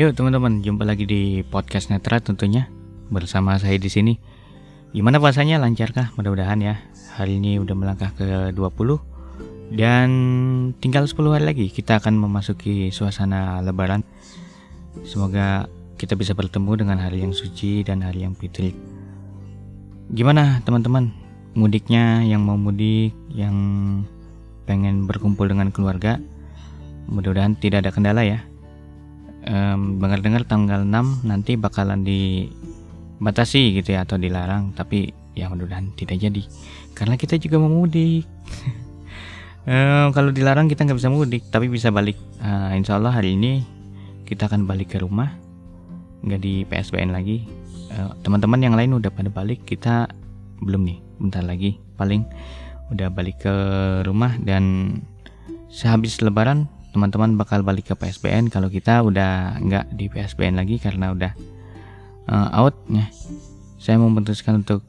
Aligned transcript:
Yuk 0.00 0.16
teman-teman, 0.16 0.64
jumpa 0.64 0.88
lagi 0.88 1.04
di 1.04 1.44
podcast 1.44 1.92
Netra 1.92 2.24
tentunya 2.24 2.72
bersama 3.12 3.60
saya 3.60 3.76
di 3.76 3.92
sini. 3.92 4.16
Gimana 4.96 5.20
puasanya 5.20 5.60
lancarkah? 5.60 6.16
Mudah-mudahan 6.16 6.56
ya. 6.64 6.80
Hari 7.20 7.36
ini 7.36 7.60
udah 7.60 7.76
melangkah 7.76 8.08
ke 8.16 8.48
20 8.56 9.76
dan 9.76 10.08
tinggal 10.80 11.04
10 11.04 11.20
hari 11.36 11.44
lagi 11.44 11.66
kita 11.68 12.00
akan 12.00 12.16
memasuki 12.16 12.88
suasana 12.88 13.60
lebaran. 13.60 14.00
Semoga 15.04 15.68
kita 16.00 16.16
bisa 16.16 16.32
bertemu 16.32 16.80
dengan 16.80 16.96
hari 16.96 17.20
yang 17.20 17.36
suci 17.36 17.84
dan 17.84 18.00
hari 18.00 18.24
yang 18.24 18.32
fitri. 18.32 18.72
Gimana 20.16 20.64
teman-teman? 20.64 21.12
Mudiknya 21.52 22.24
yang 22.24 22.40
mau 22.40 22.56
mudik, 22.56 23.12
yang 23.36 23.52
pengen 24.64 25.04
berkumpul 25.04 25.44
dengan 25.44 25.68
keluarga, 25.68 26.16
mudah-mudahan 27.04 27.52
tidak 27.60 27.84
ada 27.84 27.92
kendala 27.92 28.24
ya 28.24 28.48
um, 29.50 29.98
dengar-dengar 29.98 30.46
tanggal 30.46 30.86
6 30.86 31.26
nanti 31.26 31.58
bakalan 31.58 32.06
dibatasi 32.06 33.82
gitu 33.82 33.98
ya 33.98 34.06
atau 34.06 34.14
dilarang 34.14 34.70
tapi 34.78 35.10
ya 35.34 35.50
mudah-mudahan 35.50 35.90
tidak 35.98 36.22
jadi. 36.22 36.42
Karena 36.94 37.18
kita 37.18 37.36
juga 37.42 37.58
mau 37.58 37.70
mudik. 37.70 38.26
Um, 39.60 40.16
kalau 40.16 40.32
dilarang 40.32 40.72
kita 40.72 40.88
nggak 40.88 40.96
bisa 40.96 41.12
mudik 41.12 41.44
tapi 41.52 41.68
bisa 41.68 41.92
balik. 41.92 42.16
Uh, 42.40 42.72
insya 42.80 42.96
Allah 42.96 43.12
hari 43.12 43.36
ini 43.36 43.60
kita 44.24 44.48
akan 44.48 44.64
balik 44.64 44.96
ke 44.96 45.04
rumah 45.04 45.36
nggak 46.24 46.40
di 46.40 46.64
PSBN 46.64 47.12
lagi. 47.12 47.44
Teman 47.92 48.16
teman-teman 48.24 48.60
yang 48.64 48.74
lain 48.74 48.96
udah 48.96 49.12
pada 49.12 49.28
balik 49.28 49.68
kita 49.68 50.08
belum 50.64 50.80
nih 50.88 50.98
bentar 51.20 51.44
lagi 51.44 51.76
paling 52.00 52.24
udah 52.88 53.12
balik 53.12 53.44
ke 53.44 53.54
rumah 54.08 54.32
dan 54.40 54.96
sehabis 55.68 56.24
lebaran 56.24 56.66
teman-teman 56.90 57.38
bakal 57.38 57.62
balik 57.62 57.90
ke 57.90 57.94
PSBN 57.94 58.50
kalau 58.50 58.66
kita 58.66 59.02
udah 59.06 59.62
nggak 59.62 59.94
di 59.94 60.10
PSBN 60.10 60.58
lagi 60.58 60.82
karena 60.82 61.14
udah 61.14 61.32
uh, 62.26 62.48
out 62.54 62.74
ya 62.90 63.06
saya 63.80 63.96
memutuskan 63.96 64.60
untuk 64.60 64.84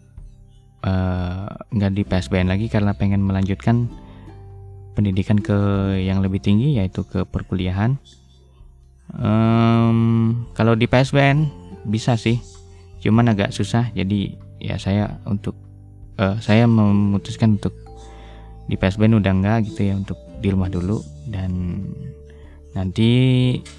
uh, 0.83 1.47
nggak 1.71 1.91
di 1.95 2.03
PSBN 2.03 2.51
lagi 2.51 2.67
karena 2.67 2.91
pengen 2.97 3.23
melanjutkan 3.23 3.87
pendidikan 4.93 5.39
ke 5.39 5.55
yang 6.03 6.19
lebih 6.19 6.43
tinggi 6.43 6.75
yaitu 6.75 7.07
ke 7.07 7.23
perkuliahan. 7.23 7.95
Um, 9.11 10.47
kalau 10.55 10.75
di 10.75 10.87
PSBN 10.87 11.47
bisa 11.87 12.19
sih 12.19 12.39
cuman 13.01 13.31
agak 13.31 13.55
susah. 13.55 13.89
Jadi 13.95 14.35
ya 14.61 14.75
saya 14.77 15.23
untuk 15.23 15.55
uh, 16.19 16.37
saya 16.43 16.67
memutuskan 16.67 17.57
untuk 17.57 17.73
di 18.67 18.75
PSBN 18.75 19.19
udah 19.19 19.33
enggak 19.33 19.71
gitu 19.71 19.87
ya 19.87 19.95
untuk 19.95 20.19
di 20.41 20.49
rumah 20.49 20.67
dulu 20.67 20.99
dan 21.29 21.85
nanti 22.73 23.09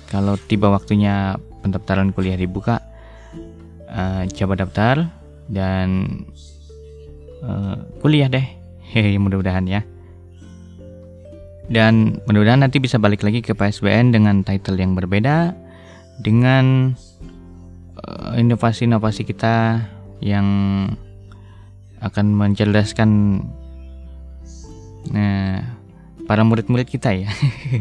kalau 0.07 0.39
tiba 0.39 0.71
waktunya 0.71 1.35
pendaftaran 1.61 2.15
kuliah 2.15 2.39
dibuka 2.39 2.79
uh, 3.93 4.23
coba 4.33 4.55
daftar 4.63 5.11
dan 5.51 6.09
uh, 7.45 7.77
kuliah 8.01 8.31
deh. 8.31 8.45
Hehe 8.93 9.17
mudah-mudahan 9.17 9.65
ya. 9.69 9.81
Dan 11.73 12.21
mudah-mudahan 12.29 12.67
nanti 12.67 12.83
bisa 12.83 13.01
balik 13.01 13.25
lagi 13.25 13.41
ke 13.41 13.57
PSBN 13.57 14.13
dengan 14.13 14.45
title 14.45 14.77
yang 14.77 14.93
berbeda 14.93 15.57
dengan 16.21 16.93
uh, 18.05 18.37
inovasi-inovasi 18.37 19.25
kita 19.25 19.81
yang 20.21 20.47
akan 22.03 22.35
mencerdaskan 22.35 23.43
nah 25.11 25.82
para 26.27 26.43
murid-murid 26.47 26.89
kita 26.89 27.15
ya. 27.15 27.31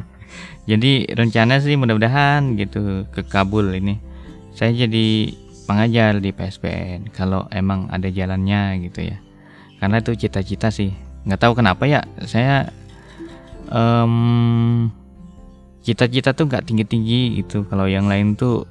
jadi 0.69 1.11
rencana 1.13 1.61
sih 1.61 1.77
mudah-mudahan 1.77 2.57
gitu 2.57 3.05
ke 3.09 3.25
Kabul 3.25 3.73
ini. 3.75 3.97
Saya 4.51 4.75
jadi 4.75 5.33
pengajar 5.65 6.19
di 6.19 6.35
PSBN 6.35 7.15
kalau 7.15 7.47
emang 7.53 7.87
ada 7.89 8.11
jalannya 8.11 8.81
gitu 8.89 9.07
ya. 9.13 9.17
Karena 9.79 10.03
itu 10.03 10.13
cita-cita 10.13 10.69
sih. 10.69 10.93
Nggak 11.25 11.41
tahu 11.41 11.53
kenapa 11.57 11.85
ya 11.85 12.01
saya 12.25 12.69
um, 13.69 14.89
cita-cita 15.81 16.33
tuh 16.35 16.49
nggak 16.49 16.67
tinggi-tinggi 16.67 17.41
gitu. 17.41 17.65
Kalau 17.65 17.89
yang 17.89 18.05
lain 18.05 18.37
tuh 18.37 18.67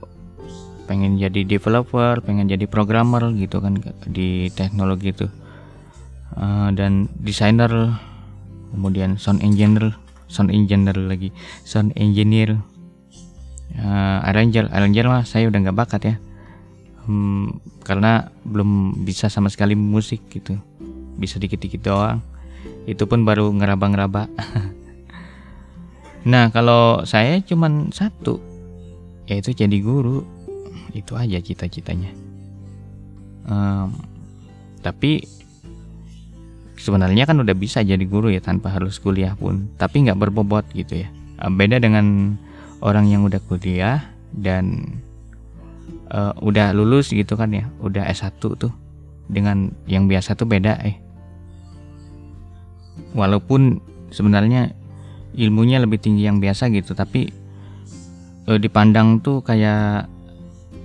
pengen 0.90 1.18
jadi 1.18 1.46
developer, 1.46 2.18
pengen 2.22 2.50
jadi 2.50 2.66
programmer 2.66 3.30
gitu 3.38 3.62
kan 3.62 3.78
di 4.06 4.50
teknologi 4.54 5.14
itu. 5.14 5.26
Uh, 6.30 6.70
dan 6.74 7.10
desainer 7.18 7.70
kemudian 8.70 9.18
sound 9.20 9.42
engineer 9.42 9.94
sound 10.30 10.54
engineer 10.54 10.94
lagi. 10.94 11.34
Sound 11.66 11.90
engineer 11.98 12.62
uh, 13.76 14.18
arranger 14.24 14.70
arranger 14.70 15.10
mah 15.10 15.26
saya 15.26 15.50
udah 15.50 15.58
nggak 15.58 15.78
bakat 15.78 16.02
ya. 16.06 16.16
Hmm, 17.04 17.58
karena 17.82 18.30
belum 18.46 19.02
bisa 19.02 19.26
sama 19.26 19.50
sekali 19.50 19.74
musik 19.74 20.30
gitu. 20.30 20.54
Bisa 21.18 21.42
dikit-dikit 21.42 21.82
doang. 21.82 22.22
Itu 22.86 23.10
pun 23.10 23.26
baru 23.26 23.50
ngeraba-ngeraba. 23.50 24.30
Nah 26.20 26.52
kalau 26.52 27.08
saya 27.08 27.40
cuman 27.40 27.96
satu 27.96 28.44
yaitu 29.24 29.56
jadi 29.56 29.80
guru. 29.80 30.20
Itu 30.92 31.16
aja 31.16 31.40
cita-citanya. 31.40 32.12
Um, 33.48 33.96
tapi 34.84 35.24
sebenarnya 36.80 37.28
kan 37.28 37.36
udah 37.36 37.52
bisa 37.52 37.84
jadi 37.84 38.00
guru 38.08 38.32
ya 38.32 38.40
tanpa 38.40 38.72
harus 38.72 38.96
kuliah 38.96 39.36
pun 39.36 39.68
tapi 39.76 40.08
nggak 40.08 40.16
berbobot 40.16 40.64
gitu 40.72 41.04
ya. 41.04 41.08
Eh, 41.40 41.52
beda 41.52 41.76
dengan 41.76 42.36
orang 42.80 43.06
yang 43.12 43.28
udah 43.28 43.38
kuliah 43.44 44.00
dan 44.32 44.96
uh, 46.08 46.32
udah 46.40 46.72
lulus 46.72 47.12
gitu 47.12 47.36
kan 47.36 47.52
ya 47.52 47.68
udah 47.84 48.08
S1 48.08 48.40
tuh 48.40 48.72
dengan 49.28 49.70
yang 49.84 50.08
biasa 50.08 50.34
tuh 50.34 50.48
beda 50.48 50.80
eh. 50.82 50.96
Walaupun 53.12 53.82
sebenarnya 54.14 54.72
ilmunya 55.34 55.78
lebih 55.82 56.02
tinggi 56.02 56.26
yang 56.26 56.42
biasa 56.42 56.72
gitu 56.72 56.96
tapi 56.96 57.30
uh, 58.50 58.58
dipandang 58.58 59.22
tuh 59.22 59.44
kayak 59.44 60.10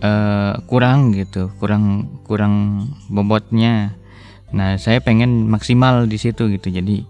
uh, 0.06 0.54
kurang 0.70 1.16
gitu 1.16 1.50
kurang 1.58 2.10
kurang 2.26 2.88
bobotnya 3.10 3.96
Nah, 4.54 4.78
saya 4.78 5.02
pengen 5.02 5.50
maksimal 5.50 6.06
di 6.06 6.18
situ 6.22 6.52
gitu. 6.54 6.70
Jadi 6.70 7.08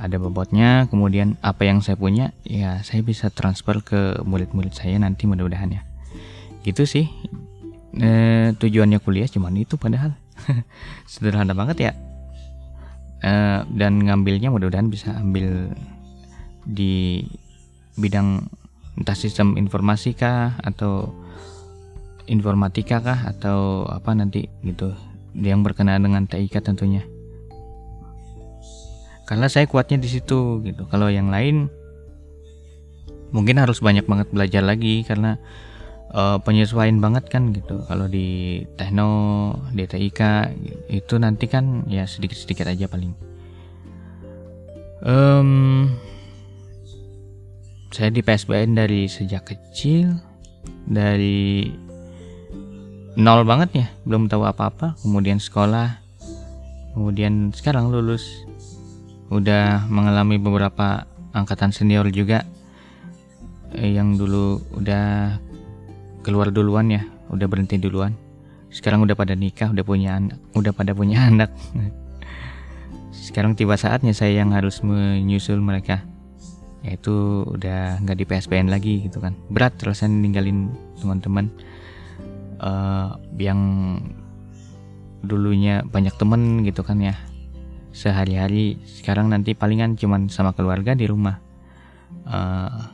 ada 0.00 0.16
bobotnya, 0.16 0.88
kemudian 0.88 1.36
apa 1.44 1.68
yang 1.68 1.84
saya 1.84 2.00
punya 2.00 2.32
ya 2.40 2.80
saya 2.80 3.04
bisa 3.04 3.28
transfer 3.28 3.84
ke 3.84 4.24
murid-murid 4.24 4.72
saya 4.72 4.96
nanti 4.96 5.28
mudah-mudahan 5.28 5.76
ya. 5.76 5.82
Gitu 6.64 6.88
sih. 6.88 7.06
E, 8.00 8.10
tujuannya 8.56 9.02
kuliah 9.04 9.28
cuman 9.28 9.60
itu 9.60 9.76
padahal. 9.76 10.16
Sederhana 11.10 11.52
banget 11.52 11.90
ya. 11.90 11.92
E, 13.20 13.32
dan 13.76 14.00
ngambilnya 14.00 14.48
mudah-mudahan 14.48 14.88
bisa 14.88 15.12
ambil 15.20 15.68
di 16.64 17.24
bidang 18.00 18.48
entah 18.96 19.16
sistem 19.16 19.56
informasi 19.60 20.16
kah 20.16 20.56
atau 20.64 21.12
informatika 22.28 23.00
kah 23.04 23.20
atau 23.28 23.84
apa 23.88 24.12
nanti 24.16 24.48
gitu 24.64 24.92
yang 25.36 25.62
berkenaan 25.62 26.02
dengan 26.02 26.26
TIK 26.26 26.62
tentunya. 26.62 27.06
Karena 29.26 29.46
saya 29.46 29.70
kuatnya 29.70 30.02
di 30.02 30.10
situ 30.10 30.58
gitu. 30.66 30.90
Kalau 30.90 31.06
yang 31.06 31.30
lain 31.30 31.70
mungkin 33.30 33.62
harus 33.62 33.78
banyak 33.78 34.10
banget 34.10 34.26
belajar 34.34 34.62
lagi 34.66 35.06
karena 35.06 35.38
uh, 36.10 36.42
penyesuaian 36.42 36.98
banget 36.98 37.30
kan 37.30 37.54
gitu. 37.54 37.82
Kalau 37.86 38.10
di 38.10 38.62
Tekno, 38.74 39.54
di 39.70 39.86
TIK 39.86 40.20
itu 40.90 41.14
nanti 41.22 41.46
kan 41.46 41.86
ya 41.86 42.04
sedikit-sedikit 42.06 42.66
aja 42.66 42.90
paling. 42.90 43.14
Um, 45.00 45.50
saya 47.94 48.12
di 48.12 48.20
PSBN 48.20 48.76
dari 48.76 49.08
sejak 49.08 49.48
kecil 49.48 50.12
dari 50.84 51.70
nol 53.18 53.42
banget 53.42 53.70
ya 53.74 53.86
belum 54.06 54.30
tahu 54.30 54.46
apa-apa. 54.46 54.94
Kemudian 55.02 55.42
sekolah 55.42 55.98
kemudian 56.94 57.50
sekarang 57.54 57.90
lulus. 57.90 58.46
Udah 59.30 59.86
mengalami 59.86 60.42
beberapa 60.42 61.06
angkatan 61.30 61.70
senior 61.70 62.10
juga 62.10 62.42
eh, 63.74 63.94
yang 63.94 64.18
dulu 64.18 64.58
udah 64.74 65.38
keluar 66.26 66.50
duluan 66.50 66.90
ya 66.90 67.02
udah 67.30 67.46
berhenti 67.46 67.78
duluan. 67.78 68.14
Sekarang 68.70 69.02
udah 69.02 69.18
pada 69.18 69.34
nikah 69.34 69.70
udah 69.70 69.82
punya 69.82 70.18
anak 70.18 70.38
udah 70.54 70.70
pada 70.74 70.94
punya 70.94 71.24
anak. 71.30 71.50
Sekarang 73.14 73.54
tiba 73.54 73.78
saatnya 73.78 74.10
saya 74.10 74.42
yang 74.42 74.50
harus 74.54 74.82
menyusul 74.82 75.62
mereka. 75.62 76.02
Yaitu 76.80 77.44
udah 77.44 78.00
nggak 78.00 78.18
di 78.18 78.24
PSBN 78.24 78.72
lagi 78.72 79.06
gitu 79.06 79.20
kan. 79.20 79.36
Berat 79.52 79.78
rasanya 79.84 80.16
ninggalin 80.16 80.72
teman-teman 80.98 81.52
uh, 82.60 83.16
yang 83.40 83.60
dulunya 85.24 85.84
banyak 85.84 86.14
temen 86.20 86.62
gitu 86.68 86.84
kan 86.84 87.00
ya. 87.00 87.16
Sehari-hari 87.90 88.78
sekarang 88.86 89.32
nanti 89.32 89.56
palingan 89.56 89.98
cuman 89.98 90.30
sama 90.30 90.54
keluarga 90.54 90.94
di 90.94 91.08
rumah. 91.10 91.42
Uh, 92.28 92.92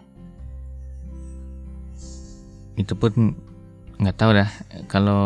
itu 2.79 2.95
pun 2.97 3.37
nggak 3.99 4.17
tahu 4.17 4.31
dah. 4.39 4.51
Kalau 4.89 5.25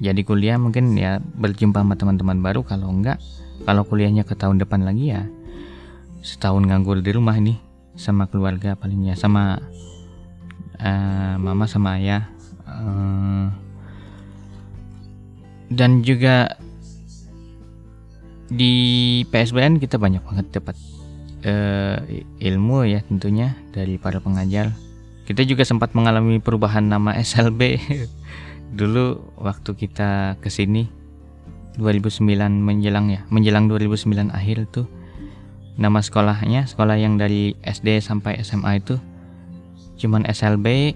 jadi 0.00 0.24
kuliah 0.24 0.56
mungkin 0.56 0.96
ya 0.96 1.20
berjumpa 1.20 1.84
sama 1.84 1.94
teman-teman 1.94 2.40
baru. 2.40 2.64
Kalau 2.66 2.90
enggak 2.90 3.20
kalau 3.64 3.84
kuliahnya 3.84 4.24
ke 4.24 4.32
tahun 4.36 4.60
depan 4.60 4.84
lagi 4.84 5.12
ya 5.12 5.28
setahun 6.20 6.68
nganggur 6.68 7.00
di 7.00 7.10
rumah 7.12 7.36
ini 7.36 7.56
sama 7.96 8.28
keluarga 8.28 8.76
palingnya 8.76 9.16
sama 9.16 9.60
uh, 10.80 11.34
mama 11.40 11.64
sama 11.68 12.00
ayah 12.00 12.28
uh, 12.80 13.46
dan 15.70 16.02
juga 16.02 16.56
di 18.50 19.22
PSBN 19.30 19.78
kita 19.78 20.00
banyak 20.00 20.24
banget 20.26 20.46
dapat 20.50 20.74
uh, 21.46 22.02
ilmu 22.42 22.88
ya 22.88 23.04
tentunya 23.06 23.54
dari 23.70 24.00
para 24.00 24.18
pengajar. 24.18 24.74
Kita 25.28 25.46
juga 25.46 25.62
sempat 25.62 25.94
mengalami 25.94 26.42
perubahan 26.42 26.90
nama 26.90 27.14
SLB 27.14 27.78
dulu 28.80 29.22
waktu 29.38 29.70
kita 29.78 30.40
ke 30.42 30.50
sini 30.50 30.90
2009 31.78 32.26
menjelang 32.50 33.10
ya 33.10 33.22
menjelang 33.30 33.70
2009 33.70 34.30
akhir 34.30 34.66
tuh 34.70 34.86
nama 35.78 36.02
sekolahnya 36.02 36.66
sekolah 36.66 36.98
yang 36.98 37.18
dari 37.18 37.54
SD 37.62 38.02
sampai 38.02 38.42
SMA 38.42 38.82
itu 38.82 38.98
cuman 39.98 40.26
SLB 40.26 40.94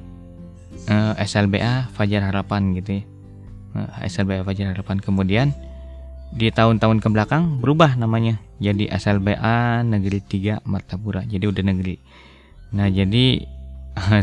uh, 0.91 1.15
eh, 1.17 1.25
SLBA 1.25 1.93
Fajar 1.95 2.23
Harapan 2.27 2.75
gitu 2.77 3.01
ya. 3.01 3.03
Uh, 3.75 3.89
eh, 4.01 4.11
SLBA 4.11 4.43
Fajar 4.47 4.75
Harapan. 4.75 4.99
Kemudian 5.01 5.53
di 6.35 6.51
tahun-tahun 6.51 6.99
ke 6.99 7.09
belakang 7.15 7.63
berubah 7.63 7.95
namanya 7.95 8.43
jadi 8.59 8.91
SLBA 8.91 9.87
Negeri 9.87 10.19
3 10.21 10.67
Martapura. 10.67 11.23
Jadi 11.23 11.45
udah 11.47 11.65
negeri. 11.65 11.97
Nah 12.75 12.91
jadi 12.91 13.47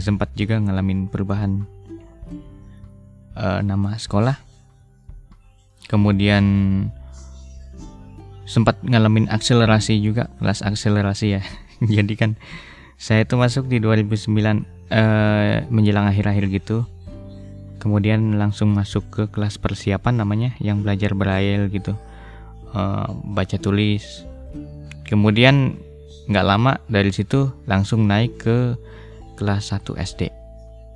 sempat 0.06 0.36
juga 0.36 0.60
ngalamin 0.60 1.08
perubahan 1.08 1.64
uh, 3.36 3.60
nama 3.64 3.96
sekolah. 3.96 4.36
Kemudian 5.88 6.44
sempat 8.48 8.80
ngalamin 8.84 9.32
akselerasi 9.32 10.00
juga 10.04 10.28
kelas 10.40 10.64
akselerasi 10.64 11.40
ya. 11.40 11.42
Jadi 11.96 12.14
kan 12.20 12.32
saya 13.00 13.26
itu 13.26 13.34
masuk 13.40 13.66
di 13.72 13.82
2009 13.82 14.28
uh, 14.92 15.66
menjelang 15.72 16.06
akhir-akhir 16.12 16.46
gitu 16.52 16.86
kemudian 17.82 18.38
langsung 18.38 18.70
masuk 18.78 19.10
ke 19.10 19.24
kelas 19.34 19.58
persiapan 19.58 20.22
namanya 20.22 20.54
yang 20.62 20.86
belajar 20.86 21.18
braille 21.18 21.66
gitu. 21.74 21.98
Uh, 22.72 23.10
baca 23.34 23.58
tulis. 23.58 24.22
Kemudian 25.10 25.82
nggak 26.30 26.46
lama 26.46 26.78
dari 26.86 27.10
situ 27.10 27.50
langsung 27.66 28.06
naik 28.06 28.38
ke 28.38 28.78
kelas 29.36 29.74
1 29.74 29.98
SD 29.98 30.30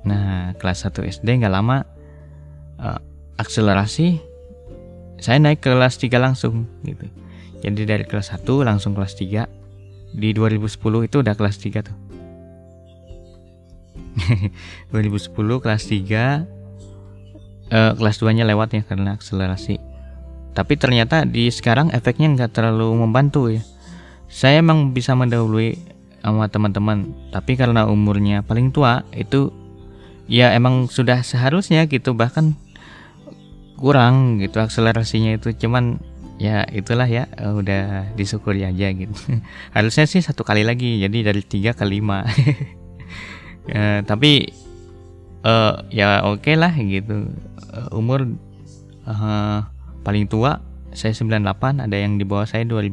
nah 0.06 0.54
kelas 0.62 0.86
1 0.86 1.02
SD 1.02 1.42
nggak 1.42 1.50
lama 1.50 1.82
uh, 2.78 3.02
akselerasi 3.42 4.22
saya 5.18 5.42
naik 5.42 5.58
ke 5.58 5.74
kelas 5.74 5.98
3 5.98 6.14
langsung 6.22 6.70
gitu. 6.86 7.10
Jadi 7.58 7.82
dari 7.82 8.04
kelas 8.06 8.30
1 8.30 8.46
langsung 8.62 8.94
kelas 8.94 9.18
3 9.18 10.14
di 10.14 10.30
2010 10.30 11.10
itu 11.10 11.16
udah 11.26 11.34
kelas 11.34 11.58
3 11.58 11.82
tuh 11.82 12.05
2010 14.92 15.62
kelas 15.62 15.82
3 15.88 16.56
uh, 17.72 17.92
kelas 17.96 18.16
2 18.22 18.36
nya 18.36 18.44
lewat 18.46 18.68
ya 18.76 18.82
karena 18.86 19.14
akselerasi. 19.16 19.78
Tapi 20.56 20.74
ternyata 20.80 21.28
di 21.28 21.52
sekarang 21.52 21.92
efeknya 21.92 22.32
nggak 22.32 22.52
terlalu 22.56 22.88
membantu 22.96 23.52
ya. 23.52 23.62
Saya 24.26 24.64
emang 24.64 24.90
bisa 24.96 25.12
mendahului 25.14 25.78
sama 26.24 26.50
teman-teman 26.50 27.14
tapi 27.30 27.54
karena 27.54 27.86
umurnya 27.86 28.42
paling 28.42 28.74
tua 28.74 29.06
itu 29.14 29.54
ya 30.26 30.50
emang 30.58 30.90
sudah 30.90 31.22
seharusnya 31.22 31.86
gitu 31.86 32.18
bahkan 32.18 32.58
kurang 33.76 34.40
gitu 34.40 34.58
akselerasinya 34.58 35.36
itu. 35.36 35.52
Cuman 35.54 36.00
ya 36.40 36.64
itulah 36.72 37.08
ya 37.08 37.28
udah 37.36 38.16
disyukuri 38.16 38.64
aja 38.64 38.88
gitu. 38.96 39.12
Harusnya 39.76 40.08
sih 40.08 40.24
satu 40.24 40.40
kali 40.40 40.64
lagi 40.64 41.04
jadi 41.04 41.32
dari 41.32 41.44
tiga 41.44 41.76
ke 41.76 41.84
lima 41.84 42.24
ya, 43.70 44.02
tapi 44.02 44.50
uh, 45.46 45.82
ya 45.90 46.22
oke 46.26 46.42
okay 46.42 46.54
lah 46.58 46.72
gitu. 46.74 47.30
Uh, 47.70 47.88
umur 47.94 48.26
uh, 49.06 49.60
paling 50.02 50.26
tua 50.30 50.62
saya 50.96 51.12
98 51.12 51.84
ada 51.84 51.96
yang 51.96 52.16
di 52.16 52.24
bawah 52.24 52.48
saya 52.48 52.64
2000 52.64 52.88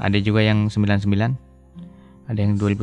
ada 0.00 0.18
juga 0.18 0.40
yang 0.42 0.66
99 0.66 1.06
ada 2.26 2.40
yang 2.40 2.58
2001 2.58 2.80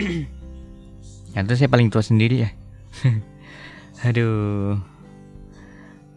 itu 1.40 1.54
saya 1.54 1.70
paling 1.70 1.88
tua 1.94 2.02
sendiri 2.02 2.42
ya. 2.42 2.50
Aduh. 4.06 4.80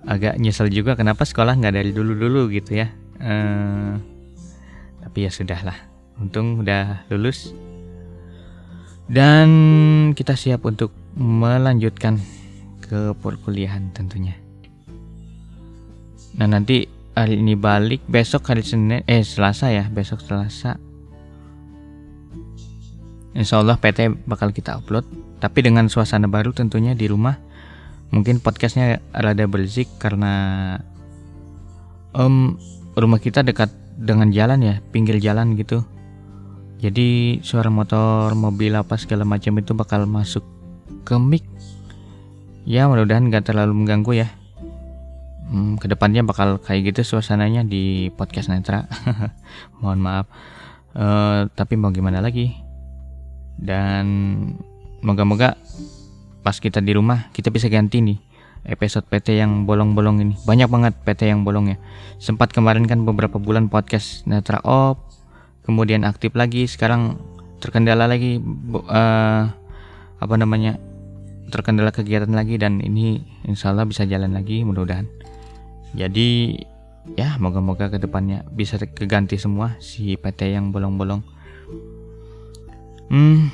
Agak 0.04 0.36
nyesel 0.36 0.68
juga 0.68 1.00
kenapa 1.00 1.24
sekolah 1.24 1.56
nggak 1.56 1.76
dari 1.80 1.92
dulu 1.96 2.18
dulu 2.18 2.42
gitu 2.52 2.76
ya. 2.76 2.92
Uh, 3.24 3.96
tapi 5.00 5.28
ya 5.28 5.32
sudahlah 5.32 5.78
untung 6.20 6.60
udah 6.60 7.08
lulus 7.08 7.56
dan 9.08 9.50
kita 10.16 10.36
siap 10.38 10.64
untuk 10.64 10.92
melanjutkan 11.18 12.18
ke 12.84 13.16
perkuliahan 13.20 13.92
tentunya. 13.92 14.38
Nah 16.38 16.48
nanti 16.50 16.90
hari 17.14 17.38
ini 17.38 17.54
balik 17.54 18.02
besok 18.10 18.50
hari 18.50 18.66
Senin 18.66 19.06
eh 19.06 19.22
Selasa 19.22 19.70
ya 19.70 19.86
besok 19.90 20.24
Selasa. 20.24 20.80
Insya 23.34 23.66
Allah 23.66 23.82
PT 23.82 24.30
bakal 24.30 24.54
kita 24.54 24.78
upload 24.78 25.06
tapi 25.42 25.66
dengan 25.66 25.90
suasana 25.90 26.30
baru 26.30 26.54
tentunya 26.54 26.94
di 26.94 27.10
rumah 27.10 27.36
mungkin 28.14 28.38
podcastnya 28.38 29.02
rada 29.10 29.50
berisik 29.50 29.90
karena 29.98 30.78
um, 32.14 32.62
rumah 32.94 33.18
kita 33.18 33.42
dekat 33.42 33.74
dengan 33.98 34.30
jalan 34.30 34.62
ya 34.62 34.76
pinggir 34.94 35.18
jalan 35.18 35.58
gitu 35.58 35.82
jadi 36.84 37.40
suara 37.40 37.72
motor, 37.72 38.36
mobil 38.36 38.76
apa 38.76 39.00
segala 39.00 39.24
macam 39.24 39.56
itu 39.56 39.72
bakal 39.72 40.04
masuk 40.04 40.44
ke 41.08 41.16
mic. 41.16 41.48
Ya 42.68 42.92
mudah-mudahan 42.92 43.32
nggak 43.32 43.48
terlalu 43.48 43.72
mengganggu 43.72 44.28
ya. 44.28 44.28
Hmm, 45.48 45.80
ke 45.80 45.88
depannya 45.88 46.28
bakal 46.28 46.60
kayak 46.60 46.92
gitu 46.92 47.16
suasananya 47.16 47.64
di 47.64 48.12
podcast 48.20 48.52
Netra. 48.52 48.84
Mohon 49.80 50.00
maaf. 50.04 50.26
Uh, 50.92 51.48
tapi 51.56 51.80
mau 51.80 51.88
gimana 51.96 52.20
lagi? 52.20 52.52
Dan 53.56 54.04
moga-moga 55.00 55.56
pas 56.44 56.60
kita 56.60 56.84
di 56.84 56.92
rumah 57.00 57.32
kita 57.32 57.48
bisa 57.48 57.72
ganti 57.72 58.04
nih 58.04 58.20
episode 58.68 59.08
PT 59.08 59.40
yang 59.40 59.64
bolong-bolong 59.64 60.20
ini. 60.20 60.36
Banyak 60.44 60.68
banget 60.68 60.94
PT 61.08 61.32
yang 61.32 61.48
bolong 61.48 61.72
ya. 61.72 61.78
Sempat 62.20 62.52
kemarin 62.52 62.84
kan 62.92 63.08
beberapa 63.08 63.40
bulan 63.40 63.72
podcast 63.72 64.28
Netra 64.28 64.60
off 64.68 65.03
kemudian 65.64 66.04
aktif 66.04 66.36
lagi 66.36 66.68
sekarang 66.68 67.20
terkendala 67.64 68.08
lagi 68.08 68.44
uh, 68.76 69.44
apa 70.20 70.36
namanya 70.36 70.76
terkendala 71.48 71.96
kegiatan 71.96 72.32
lagi 72.32 72.60
dan 72.60 72.84
ini 72.84 73.24
insya 73.48 73.72
Allah 73.72 73.88
bisa 73.88 74.04
jalan 74.04 74.36
lagi 74.36 74.64
mudah-mudahan. 74.68 75.08
Jadi 75.96 76.60
ya 77.16 77.36
moga-moga 77.40 77.92
ke 77.92 78.00
depannya 78.00 78.48
bisa 78.52 78.80
keganti 78.80 79.36
semua 79.40 79.76
si 79.80 80.20
PT 80.20 80.56
yang 80.56 80.76
bolong-bolong. 80.76 81.24
Hmm 83.12 83.52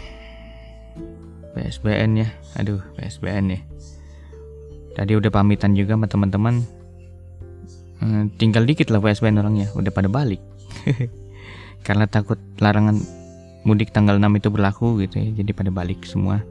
PSBN 1.54 2.24
ya 2.24 2.30
aduh 2.58 2.82
PSBN 2.98 3.46
ya. 3.54 3.60
Tadi 4.98 5.12
udah 5.16 5.30
pamitan 5.30 5.78
juga 5.78 5.94
sama 5.96 6.08
teman-teman. 6.10 6.66
Hmm, 8.00 8.32
tinggal 8.40 8.64
dikit 8.64 8.88
lah 8.90 9.04
PSBN 9.04 9.44
orangnya 9.44 9.68
udah 9.76 9.92
pada 9.92 10.08
balik 10.08 10.40
karena 11.84 12.06
takut 12.06 12.38
larangan 12.60 13.00
mudik 13.64 13.92
tanggal 13.92 14.16
6 14.18 14.40
itu 14.40 14.50
berlaku 14.52 14.88
gitu 15.04 15.20
ya. 15.20 15.30
Jadi 15.44 15.52
pada 15.52 15.72
balik 15.74 16.04
semua. 16.08 16.44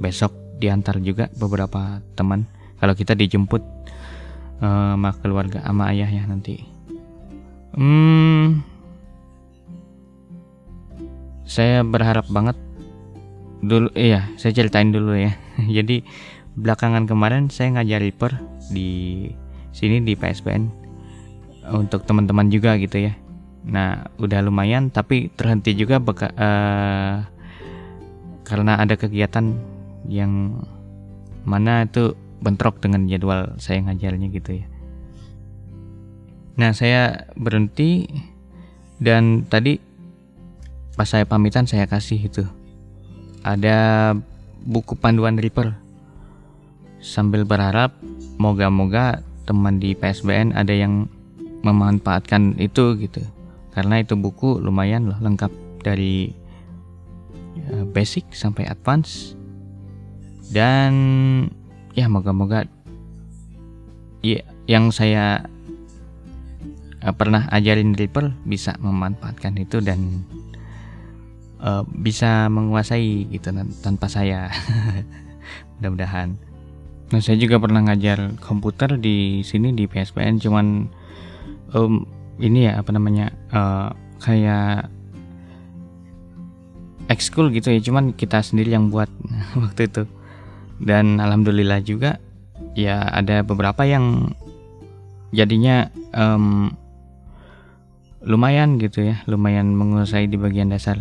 Besok 0.00 0.32
diantar 0.58 0.98
juga 1.00 1.28
beberapa 1.36 2.00
teman. 2.18 2.48
Kalau 2.76 2.92
kita 2.92 3.16
dijemput 3.16 3.62
uh, 4.60 4.96
keluarga 5.20 5.64
sama 5.64 5.92
ayah 5.92 6.08
ya 6.08 6.24
nanti. 6.28 6.64
Hmm. 7.76 8.64
Saya 11.46 11.86
berharap 11.86 12.26
banget 12.26 12.58
dulu 13.64 13.88
iya 13.96 14.28
saya 14.36 14.52
ceritain 14.52 14.92
dulu 14.92 15.16
ya. 15.16 15.32
Jadi 15.80 16.04
belakangan 16.56 17.04
kemarin 17.04 17.52
saya 17.52 17.76
ngajar 17.76 18.00
reaper 18.00 18.32
di 18.72 19.28
sini 19.76 20.00
di 20.00 20.16
PSBN 20.16 20.72
untuk 21.76 22.08
teman-teman 22.08 22.48
juga 22.48 22.80
gitu 22.80 22.96
ya 22.96 23.12
Nah, 23.66 24.06
udah 24.22 24.46
lumayan 24.46 24.94
tapi 24.94 25.26
terhenti 25.34 25.74
juga 25.74 25.98
beka, 25.98 26.30
uh, 26.38 27.26
karena 28.46 28.78
ada 28.78 28.94
kegiatan 28.94 29.58
yang 30.06 30.62
mana 31.42 31.82
itu 31.82 32.14
bentrok 32.38 32.78
dengan 32.78 33.10
jadwal 33.10 33.58
saya 33.58 33.82
ngajarnya 33.82 34.30
gitu 34.30 34.62
ya. 34.62 34.66
Nah, 36.62 36.70
saya 36.78 37.26
berhenti 37.34 38.06
dan 39.02 39.42
tadi 39.50 39.82
pas 40.94 41.10
saya 41.10 41.26
pamitan 41.26 41.66
saya 41.66 41.90
kasih 41.90 42.22
itu. 42.22 42.46
Ada 43.42 44.14
buku 44.62 44.94
panduan 44.94 45.42
Reaper. 45.42 45.74
Sambil 47.02 47.42
berharap 47.42 47.98
moga-moga 48.38 49.26
teman 49.42 49.78
di 49.78 49.94
PSBN 49.94 50.54
ada 50.54 50.74
yang 50.74 51.06
memanfaatkan 51.62 52.58
itu 52.58 52.98
gitu 52.98 53.22
karena 53.76 54.00
itu 54.00 54.16
buku 54.16 54.56
lumayan 54.56 55.12
loh 55.12 55.20
lengkap 55.20 55.52
dari 55.84 56.32
ya, 57.60 57.84
basic 57.84 58.32
sampai 58.32 58.64
advance. 58.64 59.36
Dan 60.48 60.94
ya 61.92 62.08
moga-moga 62.08 62.64
ya 64.24 64.40
yang 64.64 64.88
saya 64.88 65.44
uh, 67.04 67.12
pernah 67.12 67.44
ajarin 67.52 67.92
Ripple 67.92 68.32
bisa 68.48 68.80
memanfaatkan 68.80 69.60
itu 69.60 69.84
dan 69.84 70.24
uh, 71.60 71.84
bisa 71.84 72.48
menguasai 72.48 73.28
gitu 73.28 73.52
tanpa 73.84 74.08
saya. 74.08 74.48
Mudah-mudahan. 75.76 76.40
Nah 77.12 77.20
saya 77.20 77.36
juga 77.36 77.60
pernah 77.60 77.84
ngajar 77.84 78.40
komputer 78.40 78.96
di 78.96 79.44
sini 79.44 79.76
di 79.76 79.84
PSPN 79.84 80.40
cuman 80.40 80.88
um, 81.76 82.15
ini 82.40 82.68
ya 82.68 82.80
apa 82.80 82.90
namanya 82.92 83.32
uh, 83.52 83.92
kayak 84.20 84.88
ekskul 87.06 87.54
gitu 87.54 87.70
ya 87.70 87.80
cuman 87.80 88.12
kita 88.12 88.42
sendiri 88.42 88.74
yang 88.74 88.90
buat 88.90 89.08
waktu 89.62 89.88
itu. 89.88 90.04
Dan 90.76 91.16
alhamdulillah 91.16 91.80
juga 91.80 92.20
ya 92.76 93.00
ada 93.08 93.40
beberapa 93.40 93.88
yang 93.88 94.36
jadinya 95.32 95.88
um, 96.12 96.72
lumayan 98.26 98.76
gitu 98.76 99.06
ya 99.06 99.22
lumayan 99.24 99.72
menguasai 99.72 100.28
di 100.28 100.36
bagian 100.36 100.68
dasar. 100.68 100.98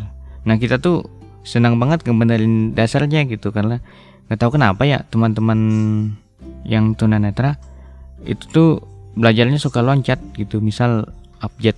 Nah 0.47 0.55
kita 0.55 0.79
tuh 0.79 1.03
senang 1.45 1.75
banget 1.77 2.05
ngebenerin 2.07 2.73
dasarnya 2.73 3.27
gitu 3.27 3.51
karena 3.51 3.83
nggak 4.29 4.39
tahu 4.39 4.57
kenapa 4.57 4.87
ya 4.87 5.03
teman-teman 5.09 5.59
yang 6.65 6.97
tunanetra 6.97 7.57
itu 8.25 8.45
tuh 8.49 8.69
belajarnya 9.17 9.59
suka 9.59 9.83
loncat 9.83 10.21
gitu. 10.37 10.63
Misal 10.63 11.11
abjad 11.45 11.77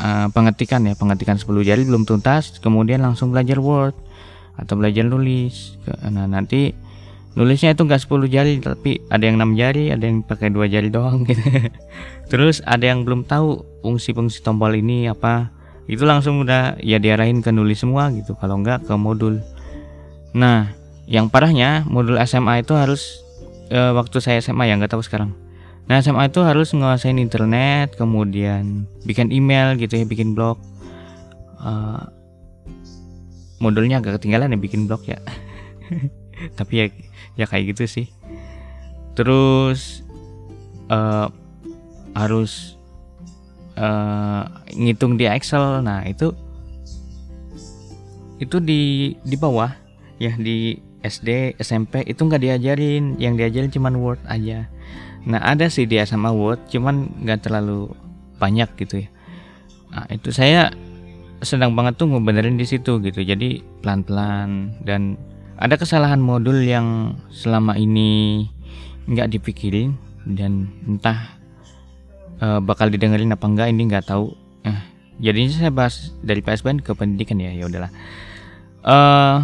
uh, 0.00 0.28
pengetikan 0.30 0.84
ya 0.84 0.94
pengetikan 0.94 1.40
10 1.40 1.48
jari 1.64 1.82
belum 1.88 2.04
tuntas 2.04 2.60
kemudian 2.60 3.00
langsung 3.00 3.32
belajar 3.32 3.58
word 3.60 3.96
atau 4.56 4.74
belajar 4.76 5.04
nulis. 5.04 5.76
Nah 6.08 6.24
nanti 6.24 6.72
nulisnya 7.36 7.76
itu 7.76 7.84
nggak 7.84 8.08
10 8.08 8.32
jari 8.32 8.52
tapi 8.64 9.04
ada 9.12 9.24
yang 9.28 9.36
6 9.36 9.60
jari 9.60 9.92
ada 9.92 10.04
yang 10.08 10.24
pakai 10.24 10.48
dua 10.48 10.64
jari 10.68 10.88
doang 10.88 11.24
gitu. 11.28 11.44
Terus 12.32 12.64
ada 12.64 12.84
yang 12.88 13.04
belum 13.04 13.28
tahu 13.28 13.64
fungsi-fungsi 13.84 14.40
tombol 14.40 14.72
ini 14.72 15.12
apa 15.12 15.52
itu 15.86 16.02
langsung 16.02 16.42
udah 16.42 16.82
ya 16.82 16.98
diarahin 16.98 17.44
ke 17.44 17.52
nulis 17.52 17.84
semua 17.84 18.08
gitu. 18.16 18.34
Kalau 18.40 18.58
nggak 18.64 18.88
ke 18.88 18.94
modul. 18.96 19.44
Nah 20.32 20.72
yang 21.06 21.30
parahnya 21.30 21.86
modul 21.86 22.18
SMA 22.26 22.66
itu 22.66 22.74
harus 22.74 23.22
e, 23.70 23.78
waktu 23.94 24.18
saya 24.18 24.42
SMA 24.42 24.66
ya 24.66 24.74
nggak 24.74 24.90
tahu 24.90 25.06
sekarang 25.06 25.30
nah 25.86 26.02
SMA 26.02 26.26
itu 26.26 26.42
harus 26.42 26.74
nguasain 26.74 27.18
internet 27.18 27.94
kemudian 27.94 28.90
bikin 29.06 29.30
email 29.30 29.78
gitu 29.78 29.94
ya 29.94 30.04
bikin 30.06 30.34
blog. 30.34 30.58
E, 31.62 31.72
modulnya 33.62 34.02
agak 34.02 34.20
ketinggalan 34.20 34.52
ya 34.52 34.58
bikin 34.58 34.90
blog 34.90 35.02
ya. 35.06 35.18
Tapi 36.58 36.72
ya 36.74 36.86
ya 37.38 37.44
kayak 37.48 37.76
gitu 37.76 37.86
sih. 37.86 38.06
Terus 39.16 40.04
uh, 40.92 41.32
harus 42.12 42.76
uh, 43.80 44.44
ngitung 44.76 45.16
di 45.16 45.24
Excel. 45.24 45.80
Nah 45.80 46.04
itu 46.04 46.32
itu 48.36 48.60
di 48.60 49.14
di 49.24 49.36
bawah 49.40 49.72
ya 50.20 50.36
di 50.36 50.76
SD 51.00 51.56
SMP 51.56 52.04
itu 52.04 52.20
nggak 52.20 52.42
diajarin. 52.44 53.16
Yang 53.16 53.34
diajarin 53.40 53.70
cuman 53.72 53.94
Word 53.96 54.20
aja 54.28 54.68
nah 55.26 55.42
ada 55.42 55.66
sih 55.66 55.90
dia 55.90 56.06
sama 56.06 56.30
Word 56.30 56.70
cuman 56.70 57.10
nggak 57.26 57.50
terlalu 57.50 57.90
banyak 58.38 58.70
gitu 58.78 59.04
ya. 59.04 59.08
Nah 59.90 60.06
itu 60.12 60.30
saya 60.30 60.70
sedang 61.44 61.76
banget 61.76 62.00
tuh 62.00 62.08
ngebenerin 62.08 62.56
di 62.56 62.64
situ 62.64 63.02
gitu. 63.02 63.20
Jadi 63.20 63.60
pelan-pelan 63.82 64.80
dan 64.86 65.20
ada 65.56 65.74
kesalahan 65.76 66.20
modul 66.20 66.60
yang 66.62 67.16
selama 67.32 67.76
ini 67.76 68.44
nggak 69.08 69.38
dipikirin 69.38 69.96
dan 70.26 70.68
entah 70.84 71.36
uh, 72.42 72.60
bakal 72.60 72.90
didengerin 72.90 73.32
apa 73.32 73.46
enggak 73.46 73.68
ini 73.72 73.82
nggak 73.88 74.06
tahu. 74.08 74.34
Eh, 74.66 74.80
jadinya 75.22 75.52
saya 75.52 75.72
bahas 75.72 76.12
dari 76.20 76.42
PSBN 76.42 76.82
ke 76.82 76.92
pendidikan 76.92 77.40
ya 77.40 77.54
ya 77.54 77.64
udahlah. 77.66 77.92
Uh, 78.86 79.42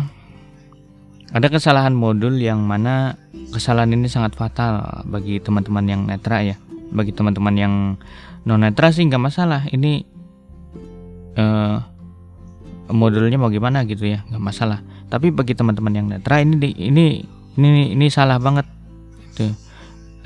ada 1.33 1.47
kesalahan 1.49 1.97
modul 1.97 2.37
yang 2.37 2.61
mana 2.61 3.17
kesalahan 3.53 3.97
ini 3.97 4.09
sangat 4.09 4.37
fatal 4.37 5.05
bagi 5.09 5.41
teman-teman 5.41 5.85
yang 5.89 6.01
netra 6.05 6.45
ya. 6.45 6.57
Bagi 6.93 7.17
teman-teman 7.17 7.55
yang 7.57 7.75
non 8.45 8.61
netra 8.61 8.93
sih 8.93 9.09
nggak 9.09 9.23
masalah. 9.33 9.65
Ini 9.73 10.05
uh, 11.41 11.77
modulnya 12.93 13.41
mau 13.41 13.49
gimana 13.49 13.89
gitu 13.89 14.05
ya 14.05 14.21
nggak 14.29 14.45
masalah. 14.45 14.85
Tapi 15.09 15.33
bagi 15.33 15.57
teman-teman 15.57 15.93
yang 15.97 16.07
netra 16.13 16.45
ini 16.45 16.57
ini 16.77 17.25
ini 17.57 17.97
ini 17.97 18.07
salah 18.13 18.37
banget. 18.37 18.69
Gitu. 19.33 19.49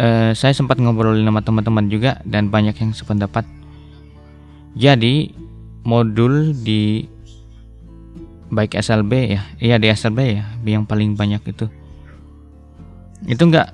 e, 0.03 0.35
saya 0.35 0.51
sempat 0.51 0.83
ngobrolin 0.83 1.23
sama 1.23 1.43
teman-teman 1.47 1.87
juga 1.87 2.19
dan 2.27 2.51
banyak 2.51 2.75
yang 2.75 2.91
sependapat. 2.91 3.47
Jadi 4.75 5.31
modul 5.87 6.53
di 6.53 7.07
baik 8.50 8.79
SLB 8.79 9.12
ya. 9.38 9.43
Iya 9.59 9.76
di 9.81 9.88
SLB 9.91 10.19
ya 10.38 10.45
yang 10.65 10.87
paling 10.87 11.19
banyak 11.19 11.43
itu. 11.47 11.67
Itu 13.26 13.43
nggak 13.49 13.69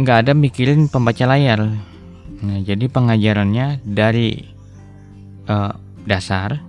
nggak 0.00 0.16
ada 0.26 0.32
mikirin 0.32 0.88
pembaca 0.88 1.24
layar. 1.28 1.70
Nah 2.44 2.58
jadi 2.64 2.88
pengajarannya 2.88 3.84
dari 3.84 4.54
uh, 5.48 5.72
dasar 6.04 6.60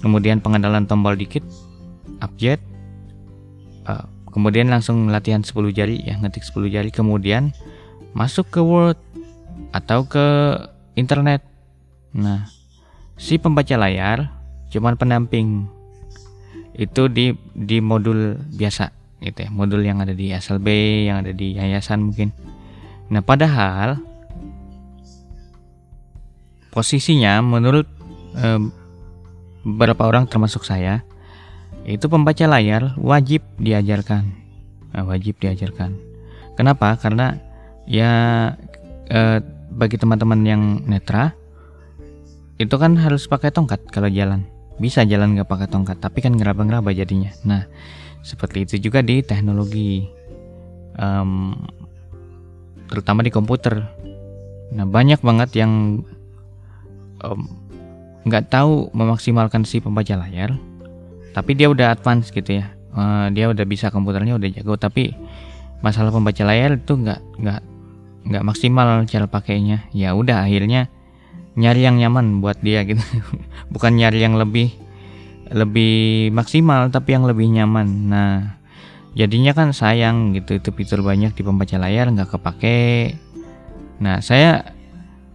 kemudian 0.00 0.40
pengenalan 0.40 0.88
tombol 0.88 1.12
dikit 1.12 1.44
abjad 2.24 2.56
uh, 3.84 4.08
kemudian 4.32 4.72
langsung 4.72 5.12
latihan 5.12 5.44
10 5.44 5.52
jari 5.76 6.00
ya 6.00 6.16
ngetik 6.16 6.44
10 6.44 6.72
jari 6.72 6.90
kemudian 6.92 7.52
masuk 8.16 8.48
ke 8.48 8.60
Word 8.64 8.96
atau 9.70 10.08
ke 10.08 10.56
internet. 10.96 11.44
Nah 12.16 12.48
si 13.20 13.36
pembaca 13.36 13.76
layar 13.76 14.32
cuman 14.72 14.96
pendamping 14.96 15.68
itu 16.74 17.10
di 17.10 17.34
di 17.54 17.78
modul 17.82 18.38
biasa 18.54 18.90
gitu 19.20 19.38
ya. 19.46 19.50
Modul 19.52 19.84
yang 19.84 20.00
ada 20.00 20.14
di 20.14 20.32
SLB 20.32 20.68
yang 21.08 21.26
ada 21.26 21.32
di 21.34 21.56
yayasan 21.56 22.10
mungkin. 22.10 22.32
Nah 23.10 23.20
padahal 23.20 23.98
posisinya 26.70 27.42
menurut 27.42 27.86
eh, 28.38 28.60
beberapa 29.66 30.08
orang 30.08 30.30
termasuk 30.30 30.64
saya 30.64 31.02
itu 31.84 32.06
pembaca 32.06 32.44
layar 32.46 32.94
wajib 33.00 33.42
diajarkan. 33.56 34.24
Nah, 34.90 35.06
wajib 35.06 35.38
diajarkan. 35.38 35.94
Kenapa? 36.58 36.98
Karena 36.98 37.38
ya 37.86 38.10
eh, 39.10 39.38
bagi 39.70 39.96
teman-teman 39.98 40.40
yang 40.42 40.62
netra 40.86 41.34
itu 42.60 42.74
kan 42.76 42.98
harus 42.98 43.24
pakai 43.24 43.54
tongkat 43.54 43.80
kalau 43.88 44.10
jalan 44.10 44.44
bisa 44.80 45.04
jalan 45.04 45.36
nggak 45.36 45.46
pakai 45.46 45.68
tongkat 45.68 46.00
tapi 46.00 46.24
kan 46.24 46.32
ngeraba-ngeraba 46.32 46.96
jadinya. 46.96 47.28
Nah 47.44 47.68
seperti 48.24 48.64
itu 48.64 48.88
juga 48.88 49.04
di 49.04 49.20
teknologi 49.20 50.08
um, 50.96 51.52
terutama 52.88 53.20
di 53.20 53.28
komputer. 53.28 53.84
Nah 54.72 54.88
banyak 54.88 55.20
banget 55.20 55.60
yang 55.60 56.00
nggak 58.24 58.44
um, 58.48 58.50
tahu 58.50 58.88
memaksimalkan 58.96 59.68
si 59.68 59.84
pembaca 59.84 60.16
layar 60.16 60.56
tapi 61.36 61.52
dia 61.52 61.68
udah 61.68 61.92
advance 61.92 62.32
gitu 62.32 62.64
ya. 62.64 62.72
Uh, 62.90 63.30
dia 63.30 63.46
udah 63.52 63.62
bisa 63.68 63.92
komputernya 63.92 64.34
udah 64.34 64.48
jago 64.50 64.74
tapi 64.74 65.14
masalah 65.84 66.10
pembaca 66.10 66.42
layar 66.42 66.80
itu 66.80 66.96
nggak 66.96 67.20
nggak 67.38 67.60
nggak 68.32 68.44
maksimal 68.48 69.04
cara 69.04 69.28
pakainya. 69.28 69.84
Ya 69.92 70.16
udah 70.16 70.48
akhirnya 70.48 70.88
nyari 71.60 71.84
yang 71.84 72.00
nyaman 72.00 72.40
buat 72.40 72.58
dia 72.64 72.82
gitu. 72.88 73.02
Bukan 73.72 74.00
nyari 74.00 74.24
yang 74.24 74.40
lebih 74.40 74.72
lebih 75.50 76.30
maksimal 76.32 76.88
tapi 76.88 77.12
yang 77.12 77.28
lebih 77.28 77.52
nyaman. 77.52 77.88
Nah 78.08 78.58
jadinya 79.12 79.52
kan 79.52 79.76
sayang 79.76 80.32
gitu 80.32 80.56
itu 80.56 80.70
fitur 80.72 81.04
banyak 81.04 81.36
di 81.36 81.42
pembaca 81.44 81.76
layar 81.76 82.08
nggak 82.08 82.32
kepake. 82.32 83.14
Nah 84.00 84.24
saya 84.24 84.72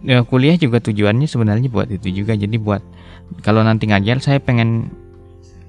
ya, 0.02 0.26
kuliah 0.26 0.58
juga 0.58 0.82
tujuannya 0.82 1.30
sebenarnya 1.30 1.70
buat 1.70 1.94
itu 1.94 2.10
juga. 2.10 2.34
Jadi 2.34 2.58
buat 2.58 2.82
kalau 3.46 3.62
nanti 3.62 3.86
ngajar 3.86 4.18
saya 4.22 4.42
pengen 4.42 4.90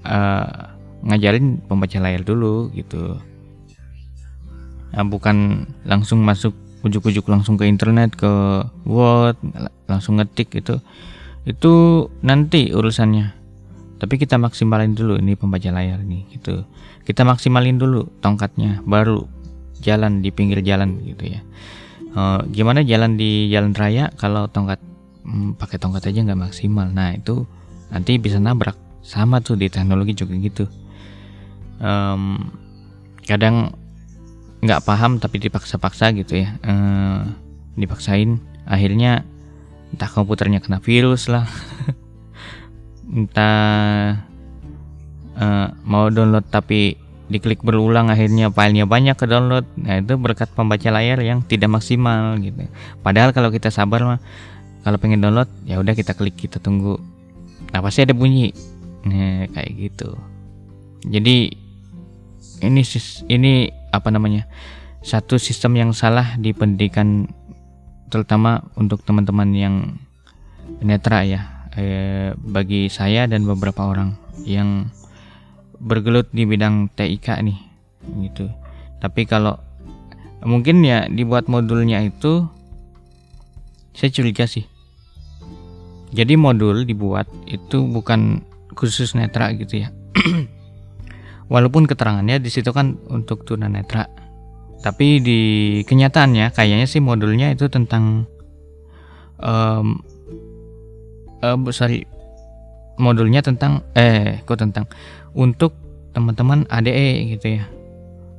uh, 0.08 0.72
ngajarin 1.06 1.60
pembaca 1.68 1.98
layar 2.00 2.24
dulu 2.24 2.72
gitu. 2.72 3.20
Nah, 4.96 5.04
bukan 5.04 5.68
langsung 5.84 6.24
masuk 6.24 6.56
ujuk-ujuk 6.86 7.26
langsung 7.26 7.58
ke 7.58 7.66
internet 7.66 8.14
ke 8.14 8.30
Word 8.86 9.36
langsung 9.90 10.22
ngetik 10.22 10.54
gitu. 10.54 10.78
Itu 11.42 12.06
nanti 12.22 12.70
urusannya. 12.70 13.34
Tapi 13.96 14.14
kita 14.20 14.36
maksimalin 14.36 14.92
dulu 14.94 15.18
ini 15.18 15.34
pembaca 15.34 15.72
layar 15.72 16.04
nih 16.04 16.22
gitu. 16.36 16.62
Kita 17.06 17.26
maksimalin 17.26 17.78
dulu 17.78 18.06
tongkatnya 18.22 18.82
baru 18.84 19.24
jalan 19.80 20.20
di 20.20 20.30
pinggir 20.30 20.60
jalan 20.62 21.00
gitu 21.02 21.38
ya. 21.38 21.40
Uh, 22.16 22.40
gimana 22.48 22.80
jalan 22.82 23.16
di 23.20 23.52
jalan 23.52 23.76
raya? 23.76 24.08
Kalau 24.16 24.48
tongkat 24.48 24.80
hmm, 25.24 25.60
pakai 25.60 25.76
tongkat 25.80 26.12
aja 26.12 26.24
nggak 26.24 26.40
maksimal. 26.50 26.88
Nah 26.92 27.16
itu 27.16 27.44
nanti 27.92 28.18
bisa 28.20 28.36
nabrak. 28.40 28.76
Sama 29.06 29.38
tuh 29.38 29.54
di 29.54 29.70
teknologi 29.70 30.18
juga 30.18 30.34
gitu. 30.34 30.64
Um, 31.78 32.50
kadang 33.22 33.85
nggak 34.66 34.82
paham 34.82 35.22
tapi 35.22 35.38
dipaksa-paksa 35.38 36.10
gitu 36.18 36.42
ya. 36.42 36.58
Uh, 36.66 37.22
dipaksain. 37.78 38.42
Akhirnya 38.66 39.22
entah 39.94 40.10
komputernya 40.10 40.58
kena 40.58 40.82
virus 40.82 41.30
lah. 41.30 41.46
Entah 43.06 44.18
uh, 45.38 45.68
mau 45.86 46.10
download 46.10 46.50
tapi 46.50 46.98
diklik 47.26 47.62
berulang 47.62 48.06
akhirnya 48.10 48.50
filenya 48.50 48.86
banyak 48.86 49.14
ke 49.14 49.26
download. 49.26 49.66
Nah 49.78 50.02
itu 50.02 50.14
berkat 50.18 50.50
pembaca 50.54 50.90
layar 50.90 51.22
yang 51.22 51.42
tidak 51.46 51.70
maksimal 51.70 52.38
gitu. 52.42 52.66
Padahal 53.02 53.30
kalau 53.30 53.50
kita 53.54 53.70
sabar 53.70 54.02
mah 54.02 54.20
kalau 54.86 54.98
pengen 54.98 55.22
download 55.22 55.50
ya 55.66 55.78
udah 55.82 55.94
kita 55.94 56.14
klik 56.14 56.38
kita 56.38 56.62
tunggu. 56.62 56.98
Nah 57.70 57.80
pasti 57.82 58.06
ada 58.06 58.14
bunyi. 58.14 58.54
Nah 59.06 59.46
kayak 59.50 59.70
gitu. 59.74 60.14
Jadi 61.06 61.54
ini 62.62 62.82
ini 63.30 63.52
apa 63.96 64.12
namanya 64.12 64.44
satu 65.00 65.40
sistem 65.40 65.78
yang 65.78 65.90
salah 65.96 66.36
di 66.36 66.52
pendidikan 66.52 67.30
terutama 68.12 68.62
untuk 68.78 69.02
teman-teman 69.02 69.50
yang 69.54 69.74
netra 70.82 71.22
ya 71.26 71.40
eh, 71.74 72.34
bagi 72.36 72.90
saya 72.90 73.26
dan 73.26 73.46
beberapa 73.46 73.86
orang 73.86 74.14
yang 74.44 74.90
bergelut 75.80 76.30
di 76.32 76.48
bidang 76.48 76.92
TIK 76.94 77.42
nih 77.44 77.58
gitu. 78.28 78.48
Tapi 79.02 79.28
kalau 79.28 79.60
mungkin 80.42 80.80
ya 80.84 81.10
dibuat 81.10 81.50
modulnya 81.50 82.00
itu 82.02 82.46
saya 83.92 84.10
curiga 84.12 84.48
sih. 84.48 84.64
Jadi 86.14 86.38
modul 86.38 86.86
dibuat 86.86 87.28
itu 87.50 87.82
bukan 87.84 88.40
khusus 88.76 89.16
netra 89.16 89.56
gitu 89.56 89.80
ya 89.80 89.88
walaupun 91.46 91.86
keterangannya 91.86 92.42
di 92.42 92.50
situ 92.50 92.70
kan 92.74 92.98
untuk 93.10 93.46
tunanetra. 93.46 94.06
Tapi 94.82 95.18
di 95.24 95.40
kenyataannya 95.82 96.52
kayaknya 96.52 96.86
sih 96.86 97.02
modulnya 97.02 97.50
itu 97.50 97.66
tentang 97.66 98.28
um, 99.40 99.98
uh, 101.42 101.58
sorry 101.72 102.06
modulnya 102.96 103.44
tentang 103.44 103.84
eh 103.96 104.40
kok 104.44 104.60
tentang 104.60 104.86
untuk 105.36 105.74
teman-teman 106.12 106.64
ADE 106.70 107.36
gitu 107.36 107.60
ya. 107.60 107.64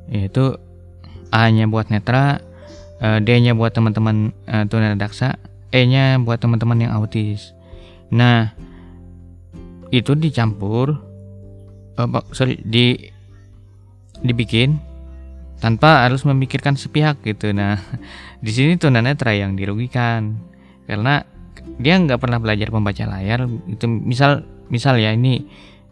Yaitu 0.07 0.55
A-nya 1.27 1.67
buat 1.67 1.91
netra 1.91 2.39
uh, 3.03 3.19
D-nya 3.19 3.53
buat 3.53 3.75
teman-teman 3.75 4.31
uh, 4.47 4.63
tunadaksa 4.65 5.35
E-nya 5.75 6.15
buat 6.23 6.39
teman-teman 6.39 6.87
yang 6.87 6.91
autis. 6.95 7.51
Nah 8.07 8.55
itu 9.91 10.15
dicampur 10.15 10.99
uh, 11.97 12.23
sorry 12.31 12.61
di 12.61 13.11
dibikin 14.21 14.77
tanpa 15.57 16.05
harus 16.05 16.21
memikirkan 16.23 16.77
sepihak 16.77 17.21
gitu. 17.25 17.51
Nah 17.51 17.81
di 18.45 18.51
sini 18.53 18.77
tunanetra 18.77 19.33
yang 19.33 19.57
dirugikan. 19.57 20.37
Karena 20.87 21.19
dia 21.81 21.99
nggak 21.99 22.21
pernah 22.21 22.39
belajar 22.39 22.69
membaca 22.71 23.03
layar. 23.09 23.49
Itu 23.67 23.89
misal 23.89 24.45
misal 24.71 25.01
ya 25.01 25.11
ini 25.11 25.43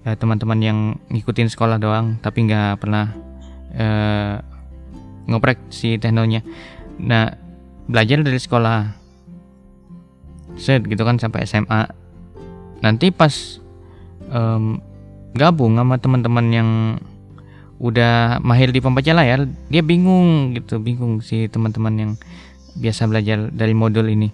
ya, 0.05 0.15
teman-teman 0.15 0.59
yang 0.61 0.79
ngikutin 1.09 1.49
sekolah 1.51 1.81
doang 1.81 2.19
tapi 2.21 2.47
nggak 2.47 2.79
pernah 2.79 3.11
uh, 3.75 4.35
ngoprek 5.25 5.57
si 5.73 5.97
teknonya 5.97 6.45
nah 7.01 7.33
belajar 7.89 8.23
dari 8.23 8.39
sekolah. 8.39 9.03
Set 10.55 10.87
gitu 10.87 11.03
kan 11.03 11.19
sampai 11.19 11.43
SMA 11.43 11.83
nanti 12.79 13.11
pas 13.11 13.59
um, 14.31 14.79
gabung 15.35 15.75
sama 15.75 15.99
teman-teman 15.99 16.47
yang 16.49 16.69
udah 17.75 18.39
mahir 18.39 18.71
di 18.71 18.79
pembaca 18.79 19.11
layar 19.11 19.51
dia 19.67 19.83
bingung 19.83 20.55
gitu 20.55 20.79
bingung 20.79 21.19
si 21.19 21.51
teman-teman 21.51 21.93
yang 21.99 22.11
biasa 22.79 23.07
belajar 23.11 23.51
dari 23.51 23.75
modul 23.75 24.07
ini. 24.07 24.31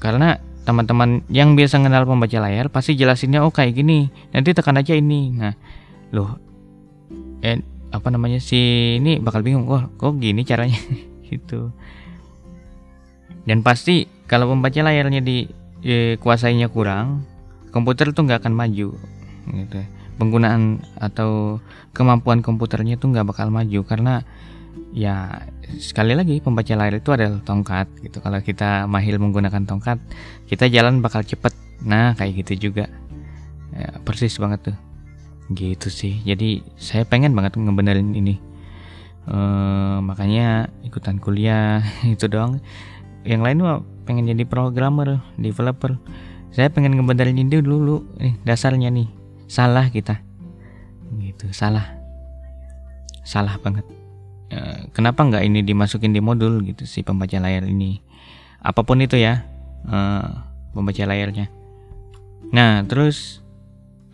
Karena 0.00 0.40
teman-teman 0.64 1.24
yang 1.28 1.52
biasa 1.52 1.80
kenal 1.80 2.08
pembaca 2.08 2.40
layar 2.40 2.72
pasti 2.72 2.96
jelasinnya 2.96 3.44
oh 3.44 3.52
kayak 3.52 3.76
gini 3.76 4.08
nanti 4.32 4.56
tekan 4.56 4.80
aja 4.80 4.96
ini. 4.96 5.36
Nah 5.36 5.52
loh 6.16 6.40
eh 7.44 7.60
apa 7.92 8.08
namanya 8.08 8.40
si 8.40 8.96
ini 9.00 9.20
bakal 9.20 9.44
bingung 9.44 9.68
oh 9.68 9.84
kok 10.00 10.16
gini 10.16 10.48
caranya? 10.48 10.80
Gitu. 11.28 11.68
Dan 13.44 13.60
pasti 13.60 14.08
kalau 14.24 14.48
pembaca 14.48 14.80
layarnya 14.80 15.20
di 15.20 15.44
eh, 15.84 16.16
kuasainya 16.16 16.72
kurang 16.72 17.24
komputer 17.68 18.16
tuh 18.16 18.24
nggak 18.24 18.48
akan 18.48 18.56
maju 18.56 18.96
gitu 19.54 19.80
penggunaan 20.18 20.82
atau 20.98 21.62
kemampuan 21.94 22.42
komputernya 22.42 22.98
tuh 22.98 23.14
nggak 23.14 23.30
bakal 23.30 23.48
maju 23.54 23.80
karena 23.86 24.26
ya 24.92 25.46
sekali 25.78 26.18
lagi 26.18 26.42
pembaca 26.42 26.74
layar 26.74 26.98
itu 26.98 27.10
adalah 27.14 27.40
tongkat 27.46 27.86
gitu. 28.02 28.18
Kalau 28.18 28.42
kita 28.42 28.90
mahir 28.90 29.16
menggunakan 29.16 29.62
tongkat 29.64 30.02
kita 30.50 30.66
jalan 30.68 31.00
bakal 31.00 31.22
cepet. 31.22 31.54
Nah 31.86 32.18
kayak 32.18 32.44
gitu 32.44 32.70
juga. 32.70 32.90
Ya, 33.72 33.94
persis 34.02 34.34
banget 34.42 34.74
tuh. 34.74 34.76
Gitu 35.54 35.88
sih. 35.88 36.18
Jadi 36.26 36.66
saya 36.76 37.06
pengen 37.06 37.32
banget 37.32 37.56
ngebenerin 37.56 38.12
ini. 38.16 38.42
E, 39.28 39.38
makanya 40.02 40.72
ikutan 40.82 41.22
kuliah 41.22 41.84
itu 42.14 42.26
doang. 42.26 42.58
Yang 43.22 43.42
lain 43.44 43.58
mah 43.62 43.78
pengen 44.08 44.26
jadi 44.26 44.44
programmer 44.48 45.20
developer. 45.36 46.00
Saya 46.48 46.72
pengen 46.72 46.96
ngebenerin 46.96 47.38
ini 47.38 47.60
dulu 47.60 48.08
nih 48.18 48.40
dasarnya 48.42 48.88
nih 48.88 49.17
salah 49.48 49.88
kita. 49.88 50.20
Gitu 51.18 51.50
salah. 51.50 51.98
Salah 53.24 53.56
banget. 53.58 53.84
Eh, 54.48 54.88
kenapa 54.94 55.24
nggak 55.24 55.44
ini 55.44 55.60
dimasukin 55.64 56.14
di 56.14 56.22
modul 56.22 56.62
gitu 56.64 56.84
si 56.84 57.02
pembaca 57.02 57.36
layar 57.40 57.64
ini? 57.66 58.00
Apa 58.62 58.84
pun 58.84 59.00
itu 59.00 59.16
ya 59.18 59.44
uh, 59.88 60.44
pembaca 60.76 61.02
layarnya. 61.04 61.50
Nah 62.54 62.84
terus 62.86 63.40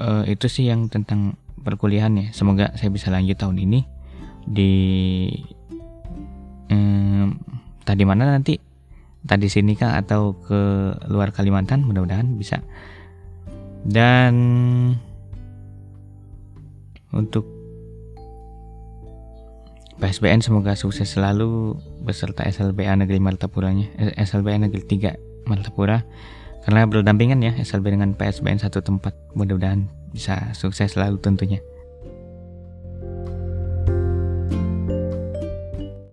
uh, 0.00 0.24
itu 0.24 0.46
sih 0.48 0.70
yang 0.70 0.88
tentang 0.88 1.36
perkuliahan 1.62 2.14
ya. 2.18 2.26
Semoga 2.32 2.74
saya 2.78 2.90
bisa 2.90 3.12
lanjut 3.12 3.36
tahun 3.36 3.58
ini 3.62 3.80
di 4.44 4.72
tadi 7.84 8.02
mana 8.02 8.26
nanti? 8.26 8.58
Tadi 9.24 9.46
sini 9.48 9.72
kah 9.76 9.96
atau 10.00 10.36
ke 10.36 10.60
luar 11.08 11.32
Kalimantan? 11.32 11.84
Mudah-mudahan 11.84 12.36
bisa. 12.36 12.60
Dan 13.84 14.34
untuk 17.14 17.46
PSBN 20.02 20.42
semoga 20.42 20.74
sukses 20.74 21.14
selalu 21.14 21.78
beserta 22.02 22.42
SLBA 22.44 22.98
Negeri 22.98 23.22
Martapuranya 23.22 23.86
eh, 23.96 24.12
SLBA 24.18 24.66
Negeri 24.66 24.82
3 24.82 25.46
Martapura. 25.46 26.02
Karena 26.64 26.88
berdampingan 26.88 27.44
ya 27.44 27.52
SLB 27.60 27.92
dengan 27.92 28.16
PSBN 28.16 28.56
satu 28.56 28.80
tempat 28.80 29.12
mudah-mudahan 29.36 29.84
bisa 30.16 30.48
sukses 30.56 30.96
selalu 30.96 31.20
tentunya 31.20 31.60